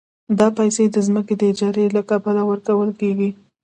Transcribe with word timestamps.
دا 0.39 0.47
پیسې 0.57 0.83
د 0.89 0.97
ځمکې 1.07 1.33
د 1.37 1.41
اجارې 1.51 1.85
له 1.95 2.01
کبله 2.09 2.41
ورکول 2.49 2.89
کېږي 2.99 3.29